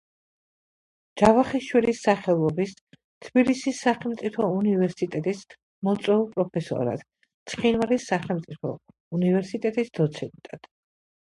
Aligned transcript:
ჯავახიშვილის 1.21 1.99
სახელობის 2.05 2.71
თბილისის 3.25 3.81
სახელმწიფო 3.87 4.47
უნივერსიტეტის 4.61 5.43
მოწვეულ 5.89 6.25
პროფესორად, 6.39 7.05
ცხინვალის 7.53 8.07
სახელმწიფო 8.15 8.71
უნივერსიტეტის 9.21 9.93
დოცენტად. 10.01 10.67